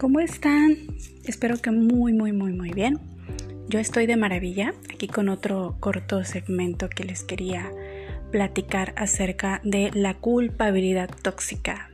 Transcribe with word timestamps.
¿Cómo 0.00 0.20
están? 0.20 0.78
Espero 1.26 1.58
que 1.58 1.70
muy, 1.70 2.14
muy, 2.14 2.32
muy, 2.32 2.54
muy 2.54 2.70
bien. 2.70 2.98
Yo 3.68 3.78
estoy 3.78 4.06
de 4.06 4.16
maravilla 4.16 4.72
aquí 4.90 5.08
con 5.08 5.28
otro 5.28 5.76
corto 5.78 6.24
segmento 6.24 6.88
que 6.88 7.04
les 7.04 7.22
quería 7.22 7.70
platicar 8.32 8.94
acerca 8.96 9.60
de 9.62 9.90
la 9.92 10.14
culpabilidad 10.14 11.10
tóxica. 11.20 11.90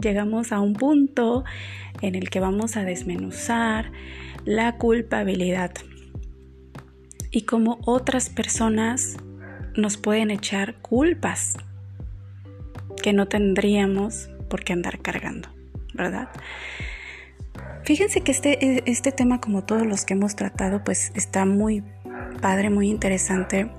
Llegamos 0.00 0.52
a 0.52 0.60
un 0.60 0.74
punto 0.74 1.42
en 2.00 2.14
el 2.14 2.30
que 2.30 2.38
vamos 2.38 2.76
a 2.76 2.84
desmenuzar 2.84 3.90
la 4.44 4.76
culpabilidad 4.76 5.72
y 7.32 7.42
cómo 7.42 7.80
otras 7.84 8.30
personas 8.30 9.16
nos 9.76 9.96
pueden 9.96 10.30
echar 10.30 10.76
culpas 10.82 11.56
que 13.02 13.12
no 13.12 13.26
tendríamos 13.26 14.30
por 14.48 14.62
qué 14.62 14.72
andar 14.72 15.00
cargando. 15.00 15.55
¿Verdad? 15.96 16.28
Fíjense 17.84 18.20
que 18.20 18.32
este, 18.32 18.90
este 18.90 19.12
tema, 19.12 19.40
como 19.40 19.64
todos 19.64 19.86
los 19.86 20.04
que 20.04 20.14
hemos 20.14 20.36
tratado, 20.36 20.82
pues 20.84 21.12
está 21.14 21.44
muy 21.44 21.84
padre, 22.40 22.68
muy 22.68 22.88
interesante 22.90 23.70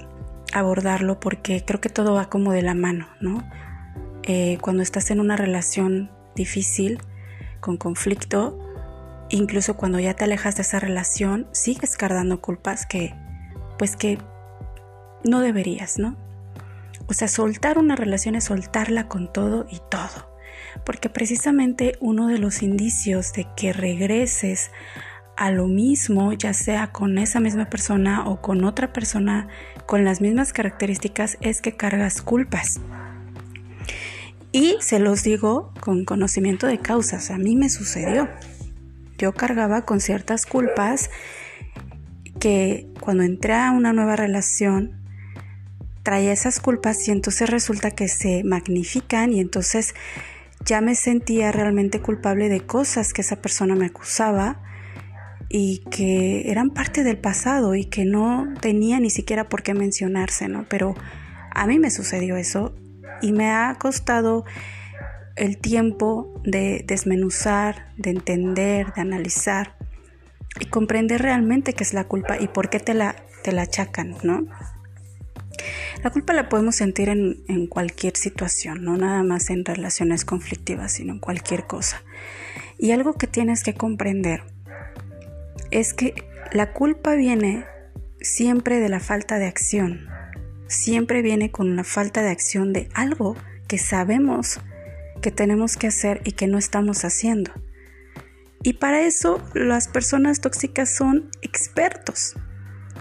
abordarlo 0.53 1.19
porque 1.19 1.63
creo 1.65 1.81
que 1.81 1.89
todo 1.89 2.13
va 2.13 2.29
como 2.29 2.53
de 2.53 2.61
la 2.61 2.73
mano, 2.73 3.07
¿no? 3.19 3.43
Eh, 4.23 4.57
cuando 4.61 4.81
estás 4.81 5.11
en 5.11 5.19
una 5.19 5.35
relación 5.35 6.09
difícil, 6.35 7.01
con 7.59 7.77
conflicto, 7.77 8.57
incluso 9.29 9.75
cuando 9.75 9.99
ya 9.99 10.13
te 10.13 10.23
alejas 10.23 10.55
de 10.55 10.61
esa 10.61 10.79
relación, 10.79 11.47
sigues 11.51 11.97
cargando 11.97 12.41
culpas 12.41 12.85
que, 12.85 13.13
pues 13.77 13.95
que 13.95 14.19
no 15.23 15.41
deberías, 15.41 15.99
¿no? 15.99 16.15
O 17.07 17.13
sea, 17.13 17.27
soltar 17.27 17.77
una 17.77 17.95
relación 17.95 18.35
es 18.35 18.45
soltarla 18.45 19.07
con 19.07 19.31
todo 19.31 19.67
y 19.69 19.81
todo 19.89 20.26
porque 20.85 21.09
precisamente 21.09 21.93
uno 21.99 22.27
de 22.27 22.37
los 22.37 22.61
indicios 22.63 23.33
de 23.33 23.47
que 23.55 23.73
regreses 23.73 24.71
a 25.35 25.51
lo 25.51 25.67
mismo, 25.67 26.33
ya 26.33 26.53
sea 26.53 26.91
con 26.91 27.17
esa 27.17 27.39
misma 27.39 27.69
persona 27.69 28.27
o 28.27 28.41
con 28.41 28.63
otra 28.65 28.91
persona 28.91 29.47
con 29.85 30.03
las 30.03 30.19
mismas 30.19 30.51
características, 30.51 31.37
es 31.41 31.61
que 31.61 31.77
cargas 31.77 32.21
culpas. 32.21 32.79
Y 34.51 34.77
se 34.79 34.99
los 34.99 35.23
digo 35.23 35.71
con 35.79 36.05
conocimiento 36.05 36.65
de 36.67 36.79
causas, 36.79 37.29
a 37.29 37.37
mí 37.37 37.55
me 37.55 37.69
sucedió. 37.69 38.27
Yo 39.17 39.33
cargaba 39.33 39.83
con 39.83 39.99
ciertas 39.99 40.45
culpas 40.45 41.09
que 42.39 42.87
cuando 42.99 43.23
entré 43.23 43.53
a 43.53 43.71
una 43.71 43.93
nueva 43.93 44.15
relación 44.15 44.97
traía 46.01 46.31
esas 46.31 46.59
culpas 46.59 47.07
y 47.07 47.11
entonces 47.11 47.49
resulta 47.49 47.91
que 47.91 48.07
se 48.07 48.43
magnifican 48.43 49.33
y 49.33 49.39
entonces 49.39 49.93
ya 50.67 50.81
me 50.81 50.95
sentía 50.95 51.51
realmente 51.53 52.01
culpable 52.01 52.49
de 52.49 52.59
cosas 52.59 53.13
que 53.13 53.21
esa 53.21 53.37
persona 53.37 53.73
me 53.75 53.85
acusaba 53.85 54.61
y 55.49 55.79
que 55.89 56.51
eran 56.51 56.71
parte 56.71 57.03
del 57.03 57.17
pasado 57.17 57.73
y 57.73 57.85
que 57.85 58.03
no 58.03 58.53
tenía 58.59 58.99
ni 58.99 59.09
siquiera 59.09 59.47
por 59.47 59.63
qué 59.63 59.73
mencionarse, 59.73 60.49
¿no? 60.49 60.65
Pero 60.67 60.93
a 61.55 61.65
mí 61.67 61.79
me 61.79 61.89
sucedió 61.89 62.35
eso 62.35 62.75
y 63.21 63.31
me 63.31 63.49
ha 63.49 63.77
costado 63.79 64.43
el 65.37 65.57
tiempo 65.57 66.41
de 66.43 66.83
desmenuzar, 66.85 67.93
de 67.95 68.09
entender, 68.09 68.91
de 68.93 69.01
analizar 69.01 69.77
y 70.59 70.65
comprender 70.65 71.21
realmente 71.21 71.71
qué 71.71 71.83
es 71.85 71.93
la 71.93 72.03
culpa 72.03 72.37
y 72.37 72.49
por 72.49 72.69
qué 72.69 72.81
te 72.81 72.93
la, 72.93 73.15
te 73.41 73.53
la 73.53 73.61
achacan, 73.61 74.15
¿no? 74.21 74.47
La 76.03 76.11
culpa 76.11 76.33
la 76.33 76.47
podemos 76.47 76.75
sentir 76.75 77.09
en, 77.09 77.67
cualquier 77.67 78.15
situación, 78.15 78.83
no 78.83 78.97
nada 78.97 79.23
más 79.23 79.49
en 79.49 79.65
relaciones 79.65 80.25
conflictivas, 80.25 80.93
sino 80.93 81.13
en 81.13 81.19
cualquier 81.19 81.65
cosa. 81.65 82.03
Y 82.77 82.91
algo 82.91 83.13
que 83.13 83.27
tienes 83.27 83.63
que 83.63 83.73
comprender 83.73 84.43
es 85.71 85.93
que 85.93 86.13
la 86.51 86.71
culpa 86.71 87.15
viene 87.15 87.65
siempre 88.21 88.79
de 88.79 88.89
la 88.89 88.99
falta 88.99 89.39
de 89.39 89.47
acción, 89.47 90.07
siempre 90.67 91.21
viene 91.21 91.51
con 91.51 91.69
una 91.69 91.83
falta 91.83 92.21
de 92.21 92.29
acción 92.29 92.73
de 92.73 92.89
algo 92.93 93.35
que 93.67 93.79
sabemos 93.79 94.59
que 95.21 95.31
tenemos 95.31 95.77
que 95.77 95.87
hacer 95.87 96.21
y 96.23 96.33
que 96.33 96.47
no 96.47 96.59
estamos 96.59 97.03
haciendo. 97.05 97.51
Y 98.61 98.73
para 98.73 99.01
eso 99.01 99.41
las 99.55 99.87
personas 99.87 100.41
tóxicas 100.41 100.93
son 100.93 101.31
expertos 101.41 102.35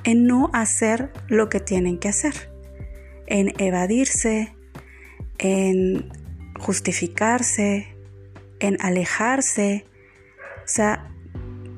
en 0.05 0.27
no 0.27 0.51
hacer 0.55 1.13
lo 1.29 1.51
que 1.51 1.61
tienen 1.61 1.99
que 1.99 2.09
hacer 2.09 2.56
en 3.27 3.53
evadirse, 3.59 4.55
en 5.39 6.11
justificarse, 6.59 7.95
en 8.61 8.77
alejarse. 8.81 9.85
O 10.59 10.69
sea, 10.69 11.11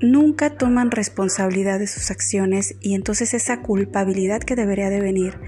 nunca 0.00 0.56
toman 0.56 0.90
responsabilidad 0.90 1.78
de 1.78 1.86
sus 1.86 2.10
acciones 2.10 2.76
y 2.80 2.94
entonces 2.94 3.34
esa 3.34 3.60
culpabilidad 3.60 4.40
que 4.40 4.56
debería 4.56 4.90
de 4.90 5.00
venir 5.00 5.38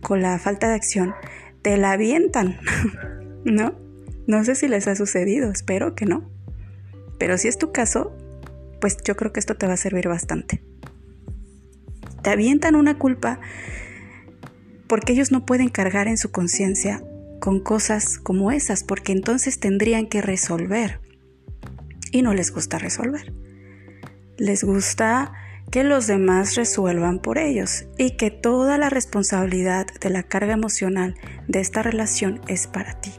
con 0.00 0.22
la 0.22 0.38
falta 0.38 0.68
de 0.68 0.74
acción, 0.74 1.14
te 1.62 1.76
la 1.76 1.92
avientan, 1.92 2.58
¿no? 3.44 3.74
No 4.26 4.44
sé 4.44 4.54
si 4.54 4.68
les 4.68 4.86
ha 4.86 4.94
sucedido, 4.94 5.50
espero 5.50 5.94
que 5.94 6.06
no. 6.06 6.30
Pero 7.18 7.38
si 7.38 7.48
es 7.48 7.58
tu 7.58 7.72
caso, 7.72 8.16
pues 8.80 8.96
yo 9.04 9.16
creo 9.16 9.32
que 9.32 9.40
esto 9.40 9.56
te 9.56 9.66
va 9.66 9.74
a 9.74 9.78
servir 9.78 10.08
bastante. 10.08 10.62
Te 12.22 12.30
avientan 12.30 12.74
una 12.74 12.98
culpa 12.98 13.40
porque 14.86 15.12
ellos 15.12 15.32
no 15.32 15.46
pueden 15.46 15.68
cargar 15.68 16.08
en 16.08 16.18
su 16.18 16.30
conciencia 16.30 17.02
con 17.40 17.60
cosas 17.60 18.18
como 18.18 18.52
esas, 18.52 18.84
porque 18.84 19.12
entonces 19.12 19.60
tendrían 19.60 20.06
que 20.06 20.22
resolver. 20.22 21.00
Y 22.10 22.22
no 22.22 22.32
les 22.32 22.52
gusta 22.52 22.78
resolver. 22.78 23.34
Les 24.36 24.64
gusta 24.64 25.32
que 25.70 25.84
los 25.84 26.06
demás 26.06 26.54
resuelvan 26.54 27.18
por 27.18 27.38
ellos 27.38 27.86
y 27.98 28.12
que 28.16 28.30
toda 28.30 28.78
la 28.78 28.90
responsabilidad 28.90 29.86
de 30.00 30.10
la 30.10 30.22
carga 30.22 30.52
emocional 30.52 31.16
de 31.48 31.60
esta 31.60 31.82
relación 31.82 32.40
es 32.46 32.66
para 32.66 33.00
ti. 33.00 33.12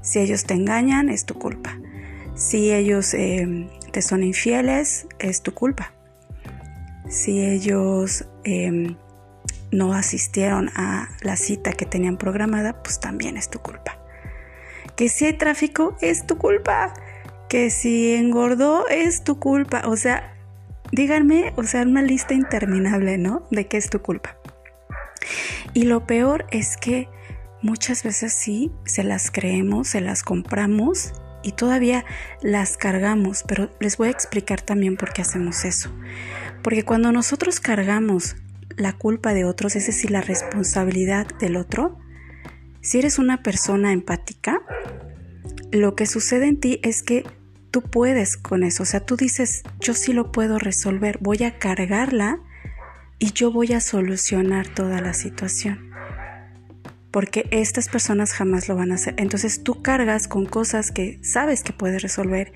Si 0.00 0.18
ellos 0.18 0.44
te 0.44 0.54
engañan, 0.54 1.08
es 1.08 1.26
tu 1.26 1.34
culpa. 1.34 1.78
Si 2.34 2.72
ellos 2.72 3.12
eh, 3.14 3.68
te 3.92 4.02
son 4.02 4.22
infieles, 4.22 5.06
es 5.18 5.42
tu 5.42 5.52
culpa. 5.52 5.92
Si 7.08 7.44
ellos 7.44 8.26
eh, 8.44 8.96
no 9.76 9.92
asistieron 9.92 10.70
a 10.74 11.10
la 11.20 11.36
cita 11.36 11.72
que 11.72 11.84
tenían 11.84 12.16
programada, 12.16 12.82
pues 12.82 12.98
también 12.98 13.36
es 13.36 13.50
tu 13.50 13.60
culpa. 13.60 13.98
Que 14.96 15.08
si 15.08 15.26
hay 15.26 15.34
tráfico, 15.34 15.96
es 16.00 16.26
tu 16.26 16.38
culpa. 16.38 16.94
Que 17.48 17.70
si 17.70 18.14
engordó, 18.14 18.88
es 18.88 19.22
tu 19.22 19.38
culpa. 19.38 19.82
O 19.86 19.96
sea, 19.96 20.34
díganme, 20.92 21.52
o 21.56 21.64
sea, 21.64 21.82
una 21.82 22.02
lista 22.02 22.34
interminable, 22.34 23.18
¿no? 23.18 23.46
De 23.50 23.66
qué 23.66 23.76
es 23.76 23.90
tu 23.90 24.00
culpa. 24.00 24.38
Y 25.74 25.82
lo 25.82 26.06
peor 26.06 26.46
es 26.50 26.76
que 26.76 27.08
muchas 27.60 28.02
veces 28.02 28.32
sí, 28.32 28.72
se 28.84 29.04
las 29.04 29.30
creemos, 29.30 29.88
se 29.88 30.00
las 30.00 30.22
compramos 30.22 31.12
y 31.42 31.52
todavía 31.52 32.04
las 32.40 32.76
cargamos, 32.76 33.44
pero 33.46 33.70
les 33.78 33.98
voy 33.98 34.08
a 34.08 34.12
explicar 34.12 34.62
también 34.62 34.96
por 34.96 35.12
qué 35.12 35.22
hacemos 35.22 35.64
eso. 35.64 35.92
Porque 36.62 36.84
cuando 36.84 37.12
nosotros 37.12 37.60
cargamos 37.60 38.36
la 38.76 38.92
culpa 38.92 39.34
de 39.34 39.44
otros, 39.44 39.76
es 39.76 39.86
decir, 39.86 40.10
la 40.10 40.20
responsabilidad 40.20 41.26
del 41.38 41.56
otro, 41.56 41.98
si 42.80 42.98
eres 42.98 43.18
una 43.18 43.42
persona 43.42 43.92
empática, 43.92 44.60
lo 45.72 45.94
que 45.96 46.06
sucede 46.06 46.46
en 46.46 46.60
ti 46.60 46.80
es 46.82 47.02
que 47.02 47.24
tú 47.70 47.82
puedes 47.82 48.36
con 48.36 48.62
eso, 48.62 48.84
o 48.84 48.86
sea, 48.86 49.00
tú 49.00 49.16
dices, 49.16 49.62
yo 49.80 49.92
sí 49.94 50.12
lo 50.12 50.30
puedo 50.32 50.58
resolver, 50.58 51.18
voy 51.20 51.42
a 51.44 51.58
cargarla 51.58 52.38
y 53.18 53.32
yo 53.32 53.50
voy 53.50 53.72
a 53.72 53.80
solucionar 53.80 54.68
toda 54.68 55.00
la 55.00 55.14
situación. 55.14 55.90
Porque 57.10 57.48
estas 57.50 57.88
personas 57.88 58.32
jamás 58.32 58.68
lo 58.68 58.76
van 58.76 58.92
a 58.92 58.96
hacer. 58.96 59.14
Entonces 59.16 59.62
tú 59.62 59.82
cargas 59.82 60.28
con 60.28 60.44
cosas 60.44 60.90
que 60.90 61.18
sabes 61.22 61.62
que 61.62 61.72
puedes 61.72 62.02
resolver 62.02 62.52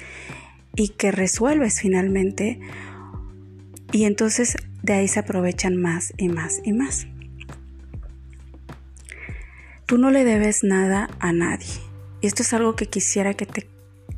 y 0.77 0.91
que 0.91 1.13
resuelves 1.13 1.81
finalmente. 1.81 2.61
Y 3.91 4.05
entonces 4.05 4.57
de 4.83 4.93
ahí 4.95 5.09
se 5.09 5.21
aprovechan 5.21 5.77
más 5.77 6.13
y 6.17 6.29
más 6.29 6.61
y 6.65 6.73
más. 6.73 7.07
Tú 9.87 9.99
no 9.99 10.11
le 10.11 10.25
debes 10.25 10.63
nada 10.63 11.09
a 11.19 11.33
nadie. 11.33 11.67
Y 12.21 12.27
esto 12.27 12.43
es 12.43 12.53
algo 12.53 12.77
que 12.77 12.87
quisiera 12.87 13.35
que 13.35 13.47
te 13.47 13.69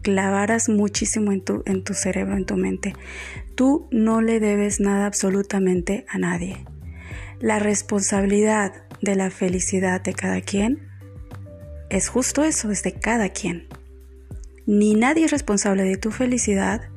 clavaras 0.03 0.69
muchísimo 0.69 1.33
en 1.33 1.43
tu, 1.43 1.63
en 1.65 1.83
tu 1.85 1.95
cerebro, 1.95 2.37
en 2.37 2.45
tu 2.45 2.57
mente. 2.57 2.95
Tú 3.55 3.89
no 3.91 4.21
le 4.21 4.41
debes 4.41 4.81
nada 4.81 5.07
absolutamente 5.07 6.05
a 6.09 6.19
nadie. 6.19 6.65
La 7.41 7.59
responsabilidad 7.59 8.85
de 9.01 9.17
la 9.17 9.31
felicidad 9.31 10.03
de 10.03 10.15
cada 10.15 10.41
quien 10.41 10.89
es 11.91 12.09
justo 12.09 12.43
eso, 12.43 12.71
es 12.71 12.83
de 12.83 12.93
cada 12.93 13.29
quien. 13.29 13.67
Ni 14.67 14.95
nadie 14.95 15.27
es 15.27 15.31
responsable 15.31 15.83
de 15.83 15.97
tu 15.97 16.11
felicidad, 16.11 16.89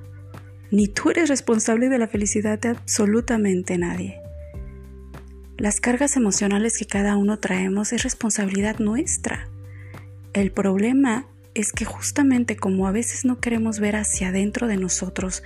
ni 0.75 0.89
tú 0.89 1.09
eres 1.09 1.29
responsable 1.29 1.87
de 1.87 1.97
la 1.97 2.09
felicidad 2.09 2.59
de 2.59 2.67
absolutamente 2.67 3.77
nadie. 3.77 4.19
Las 5.57 5.79
cargas 5.79 6.17
emocionales 6.17 6.77
que 6.77 6.85
cada 6.85 7.15
uno 7.15 7.39
traemos 7.39 7.93
es 7.93 8.03
responsabilidad 8.03 8.79
nuestra. 8.79 9.47
El 10.33 10.51
problema 10.51 11.27
es 11.53 11.71
que 11.71 11.85
justamente 11.85 12.57
como 12.57 12.87
a 12.87 12.91
veces 12.91 13.23
no 13.23 13.39
queremos 13.39 13.79
ver 13.79 13.95
hacia 13.95 14.27
adentro 14.27 14.67
de 14.67 14.75
nosotros, 14.75 15.43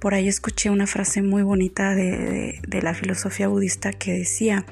por 0.00 0.12
ahí 0.12 0.28
escuché 0.28 0.68
una 0.68 0.86
frase 0.86 1.22
muy 1.22 1.42
bonita 1.42 1.94
de, 1.94 2.60
la 2.82 2.92
filosofía 2.92 3.48
budista 3.48 3.94
que 3.94 4.12
decía, 4.12 4.66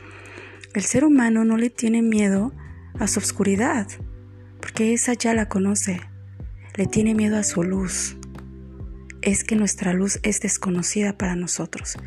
el 0.75 0.83
ser 0.83 1.07
humano 1.07 1.43
no 1.47 1.57
le 1.57 1.71
tiene 1.71 2.03
miedo 2.03 2.53
a 2.99 3.07
su 3.07 3.19
oscuridad, 3.19 3.89
porque 4.61 4.93
esa 4.93 5.15
ya 5.15 5.33
la 5.33 5.49
conoce, 5.49 6.03
le 6.75 6.87
tiene 6.87 7.15
miedo 7.15 7.39
a 7.39 7.45
su 7.45 7.63
luz. 7.63 8.16
Es 9.27 9.45
que 9.45 9.57
nuestra 9.57 9.93
luz 9.93 10.21
es 10.23 10.41
desconocida 10.41 11.19
para 11.19 11.37
nosotros. 11.37 11.99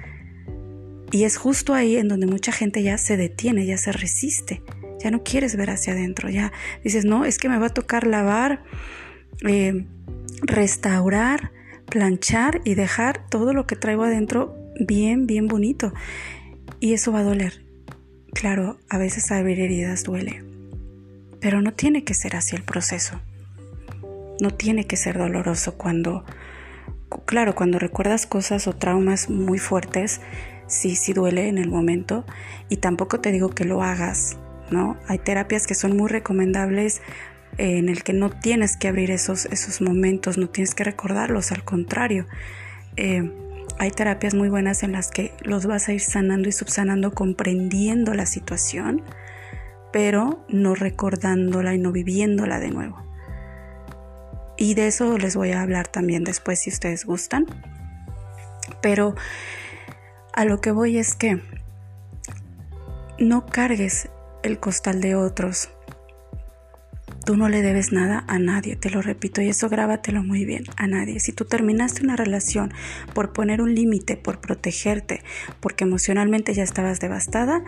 Y 1.11 1.25
es 1.25 1.37
justo 1.37 1.75
ahí 1.75 1.97
en 1.97 2.07
donde 2.07 2.25
mucha 2.25 2.51
gente 2.51 2.81
ya 2.81 2.97
se 2.97 3.17
detiene, 3.17 3.67
ya 3.67 3.77
se 3.77 3.91
resiste, 3.91 4.63
ya 5.03 5.11
no 5.11 5.23
quieres 5.23 5.55
ver 5.55 5.69
hacia 5.69 5.93
adentro, 5.93 6.29
ya 6.29 6.51
dices, 6.83 7.05
no, 7.05 7.25
es 7.25 7.37
que 7.37 7.49
me 7.49 7.57
va 7.57 7.67
a 7.67 7.73
tocar 7.73 8.07
lavar, 8.07 8.63
eh, 9.45 9.85
restaurar, 10.41 11.51
planchar 11.89 12.61
y 12.63 12.75
dejar 12.75 13.27
todo 13.29 13.53
lo 13.53 13.67
que 13.67 13.75
traigo 13.75 14.03
adentro 14.03 14.55
bien, 14.79 15.27
bien 15.27 15.47
bonito. 15.47 15.93
Y 16.79 16.93
eso 16.93 17.11
va 17.11 17.19
a 17.19 17.23
doler. 17.23 17.65
Claro, 18.33 18.79
a 18.89 18.97
veces 18.97 19.31
abrir 19.31 19.59
heridas 19.59 20.03
duele, 20.03 20.43
pero 21.41 21.61
no 21.61 21.73
tiene 21.73 22.03
que 22.03 22.13
ser 22.13 22.35
así 22.35 22.55
el 22.55 22.63
proceso. 22.63 23.19
No 24.39 24.51
tiene 24.51 24.85
que 24.85 24.95
ser 24.95 25.17
doloroso 25.17 25.75
cuando, 25.75 26.23
claro, 27.25 27.55
cuando 27.55 27.79
recuerdas 27.79 28.25
cosas 28.25 28.67
o 28.67 28.73
traumas 28.73 29.29
muy 29.29 29.59
fuertes, 29.59 30.21
sí, 30.67 30.95
sí 30.95 31.13
duele 31.13 31.47
en 31.47 31.57
el 31.57 31.69
momento 31.69 32.25
y 32.69 32.77
tampoco 32.77 33.19
te 33.19 33.31
digo 33.31 33.49
que 33.49 33.65
lo 33.65 33.83
hagas, 33.83 34.37
¿no? 34.71 34.97
Hay 35.07 35.17
terapias 35.19 35.67
que 35.67 35.75
son 35.75 35.97
muy 35.97 36.09
recomendables 36.09 37.01
en 37.57 37.89
el 37.89 38.03
que 38.03 38.13
no 38.13 38.29
tienes 38.29 38.77
que 38.77 38.87
abrir 38.87 39.11
esos, 39.11 39.45
esos 39.47 39.81
momentos, 39.81 40.37
no 40.37 40.47
tienes 40.47 40.75
que 40.75 40.83
recordarlos, 40.83 41.51
al 41.51 41.63
contrario. 41.63 42.25
Eh, 42.95 43.31
hay 43.79 43.91
terapias 43.91 44.33
muy 44.33 44.49
buenas 44.49 44.83
en 44.83 44.91
las 44.91 45.09
que 45.09 45.33
los 45.41 45.65
vas 45.65 45.89
a 45.89 45.93
ir 45.93 46.01
sanando 46.01 46.49
y 46.49 46.51
subsanando, 46.51 47.11
comprendiendo 47.11 48.13
la 48.13 48.25
situación, 48.25 49.01
pero 49.91 50.45
no 50.49 50.75
recordándola 50.75 51.73
y 51.73 51.79
no 51.79 51.91
viviéndola 51.91 52.59
de 52.59 52.71
nuevo. 52.71 53.08
Y 54.59 54.73
de 54.73 54.87
eso 54.87 55.17
les 55.17 55.37
voy 55.37 55.53
a 55.53 55.61
hablar 55.61 55.87
también 55.87 56.25
después 56.25 56.59
si 56.59 56.69
ustedes 56.69 57.05
gustan. 57.05 57.45
Pero 58.81 59.15
a 60.33 60.43
lo 60.43 60.59
que 60.59 60.71
voy 60.71 60.97
es 60.97 61.15
que 61.15 61.41
no 63.17 63.45
cargues 63.45 64.09
el 64.43 64.59
costal 64.59 64.99
de 64.99 65.15
otros. 65.15 65.69
Tú 67.25 67.37
no 67.37 67.47
le 67.47 67.61
debes 67.61 67.93
nada 67.93 68.25
a 68.27 68.37
nadie, 68.37 68.75
te 68.75 68.89
lo 68.89 69.01
repito, 69.01 69.41
y 69.41 69.47
eso 69.49 69.69
grábatelo 69.69 70.23
muy 70.23 70.45
bien, 70.45 70.63
a 70.75 70.87
nadie. 70.87 71.19
Si 71.19 71.31
tú 71.31 71.45
terminaste 71.45 72.03
una 72.03 72.17
relación 72.17 72.73
por 73.13 73.31
poner 73.31 73.61
un 73.61 73.75
límite, 73.75 74.17
por 74.17 74.41
protegerte, 74.41 75.21
porque 75.61 75.85
emocionalmente 75.85 76.53
ya 76.53 76.63
estabas 76.63 76.99
devastada, 76.99 77.63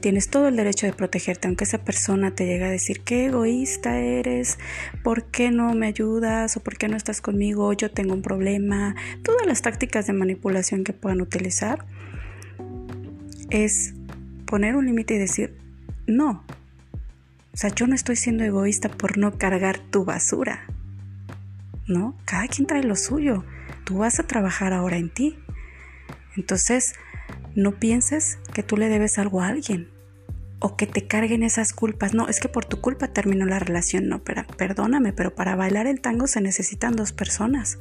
tienes 0.00 0.30
todo 0.30 0.48
el 0.48 0.56
derecho 0.56 0.86
de 0.86 0.92
protegerte, 0.92 1.46
aunque 1.46 1.64
esa 1.64 1.84
persona 1.84 2.34
te 2.34 2.46
llegue 2.46 2.64
a 2.64 2.70
decir 2.70 3.00
qué 3.02 3.26
egoísta 3.26 3.98
eres, 3.98 4.58
por 5.02 5.24
qué 5.24 5.50
no 5.50 5.74
me 5.74 5.86
ayudas 5.86 6.56
o 6.56 6.60
por 6.60 6.76
qué 6.76 6.88
no 6.88 6.96
estás 6.96 7.20
conmigo, 7.20 7.72
yo 7.72 7.90
tengo 7.90 8.14
un 8.14 8.22
problema, 8.22 8.94
todas 9.22 9.46
las 9.46 9.62
tácticas 9.62 10.06
de 10.06 10.12
manipulación 10.12 10.84
que 10.84 10.92
puedan 10.92 11.20
utilizar 11.20 11.84
es 13.50 13.94
poner 14.46 14.76
un 14.76 14.86
límite 14.86 15.14
y 15.14 15.18
decir, 15.18 15.56
no, 16.06 16.44
o 17.52 17.56
sea, 17.56 17.70
yo 17.70 17.86
no 17.86 17.94
estoy 17.94 18.16
siendo 18.16 18.44
egoísta 18.44 18.88
por 18.88 19.18
no 19.18 19.36
cargar 19.36 19.78
tu 19.78 20.04
basura, 20.04 20.66
¿no? 21.86 22.16
Cada 22.24 22.48
quien 22.48 22.66
trae 22.66 22.82
lo 22.82 22.96
suyo, 22.96 23.44
tú 23.84 23.98
vas 23.98 24.20
a 24.20 24.26
trabajar 24.26 24.72
ahora 24.72 24.96
en 24.96 25.10
ti. 25.10 25.38
Entonces, 26.36 26.94
no 27.54 27.78
pienses 27.78 28.38
que 28.52 28.62
tú 28.62 28.76
le 28.76 28.88
debes 28.88 29.18
algo 29.18 29.40
a 29.40 29.48
alguien 29.48 29.90
o 30.60 30.76
que 30.76 30.86
te 30.86 31.06
carguen 31.06 31.42
esas 31.42 31.72
culpas. 31.72 32.14
No, 32.14 32.28
es 32.28 32.38
que 32.38 32.48
por 32.48 32.64
tu 32.64 32.80
culpa 32.80 33.08
terminó 33.08 33.46
la 33.46 33.58
relación. 33.58 34.08
No, 34.08 34.22
pero 34.22 34.46
perdóname, 34.56 35.12
pero 35.12 35.34
para 35.34 35.56
bailar 35.56 35.86
el 35.86 36.00
tango 36.00 36.26
se 36.26 36.40
necesitan 36.40 36.94
dos 36.94 37.12
personas. 37.12 37.78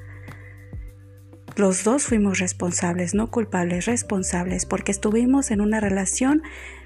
Los 1.56 1.84
dos 1.84 2.04
fuimos 2.04 2.40
responsables, 2.40 3.14
no 3.14 3.30
culpables, 3.30 3.86
responsables, 3.86 4.66
porque 4.66 4.92
estuvimos 4.92 5.52
en 5.52 5.60
una 5.60 5.82
relación 5.82 6.42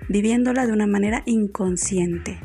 viviéndola 0.09 0.65
de 0.65 0.73
una 0.73 0.87
manera 0.87 1.21
inconsciente. 1.25 2.39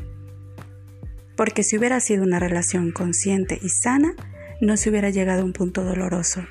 Porque 1.35 1.63
si 1.63 1.77
hubiera 1.77 1.99
sido 2.01 2.23
una 2.23 2.37
relación 2.37 2.91
consciente 2.91 3.57
y 3.61 3.69
sana, 3.69 4.13
no 4.61 4.77
se 4.77 4.89
hubiera 4.89 5.09
llegado 5.09 5.41
a 5.41 5.45
un 5.45 5.53
punto 5.53 5.83
doloroso. 5.83 6.43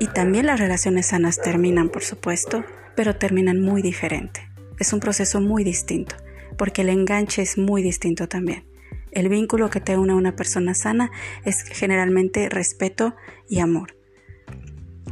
Y 0.00 0.06
también 0.06 0.46
las 0.46 0.60
relaciones 0.60 1.06
sanas 1.06 1.40
terminan, 1.40 1.88
por 1.88 2.04
supuesto, 2.04 2.64
pero 2.94 3.16
terminan 3.16 3.60
muy 3.60 3.82
diferente. 3.82 4.48
Es 4.78 4.92
un 4.92 5.00
proceso 5.00 5.40
muy 5.40 5.64
distinto, 5.64 6.16
porque 6.56 6.82
el 6.82 6.88
enganche 6.88 7.42
es 7.42 7.58
muy 7.58 7.82
distinto 7.82 8.28
también. 8.28 8.64
El 9.10 9.28
vínculo 9.28 9.70
que 9.70 9.80
te 9.80 9.96
une 9.96 10.12
a 10.12 10.16
una 10.16 10.36
persona 10.36 10.74
sana 10.74 11.10
es 11.44 11.62
generalmente 11.62 12.48
respeto 12.48 13.16
y 13.48 13.58
amor. 13.60 13.96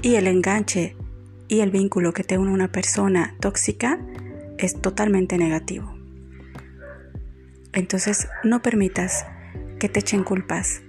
Y 0.03 0.15
el 0.15 0.27
enganche 0.27 0.97
y 1.49 1.61
el 1.61 1.71
vínculo 1.71 2.13
que 2.13 2.25
te 2.25 2.39
une 2.39 2.51
a 2.51 2.55
una 2.55 2.71
persona 2.71 3.35
tóxica 3.41 3.99
es 4.59 4.81
totalmente 4.81 5.39
negativo. 5.39 5.95
Entonces 7.73 8.29
no 8.43 8.63
permitas 8.63 9.27
que 9.79 9.89
te 9.89 10.01
echen 10.01 10.25
culpas 10.25 10.83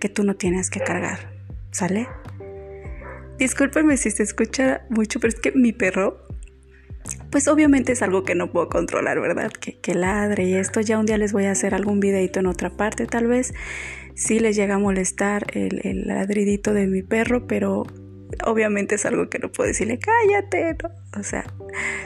que 0.00 0.08
tú 0.08 0.24
no 0.24 0.34
tienes 0.34 0.70
que 0.70 0.80
cargar. 0.80 1.32
¿Sale? 1.70 2.08
Discúlpenme 3.38 3.96
si 3.96 4.10
se 4.10 4.22
escucha 4.22 4.82
mucho, 4.88 5.20
pero 5.20 5.32
es 5.32 5.40
que 5.40 5.52
mi 5.52 5.72
perro 5.72 6.26
pues 7.30 7.48
obviamente 7.48 7.92
es 7.92 8.02
algo 8.02 8.24
que 8.24 8.34
no 8.34 8.50
puedo 8.50 8.68
controlar, 8.68 9.20
¿verdad? 9.20 9.50
Que, 9.50 9.94
ladre 9.94 10.44
y 10.44 10.54
esto 10.54 10.80
ya 10.80 10.98
un 10.98 11.06
día 11.06 11.18
les 11.18 11.32
voy 11.32 11.44
a 11.44 11.52
hacer 11.52 11.74
algún 11.74 12.00
videito 12.00 12.40
en 12.40 12.46
otra 12.46 12.70
parte 12.70 13.06
tal 13.06 13.26
vez. 13.26 13.54
Si 14.14 14.38
les 14.38 14.56
llega 14.56 14.76
a 14.76 14.78
molestar 14.78 15.46
el, 15.52 16.06
ladridito 16.06 16.72
de 16.72 16.86
mi 16.86 17.02
perro, 17.02 17.46
pero 17.46 17.84
obviamente 18.44 18.94
es 18.94 19.04
algo 19.06 19.28
que 19.28 19.38
no 19.38 19.52
puedo 19.52 19.68
decirle, 19.68 19.98
cállate, 19.98 20.76
O 21.18 21.22
sea, 21.22 21.44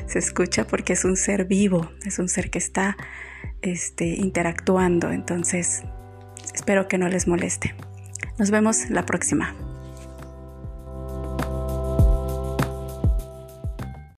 se 0.06 0.18
escucha 0.18 0.66
porque 0.66 0.94
es 0.94 1.04
un 1.04 1.16
ser 1.16 1.44
vivo, 1.44 1.90
es 2.04 2.18
un 2.18 2.28
ser 2.28 2.50
que 2.50 2.58
está 2.58 2.96
este, 3.62 4.06
interactuando, 4.06 5.12
entonces 5.12 5.82
espero 6.54 6.88
que 6.88 6.98
no 6.98 7.08
les 7.08 7.28
moleste. 7.28 7.74
Nos 8.38 8.50
vemos 8.50 8.90
la 8.90 9.06
próxima. 9.06 9.69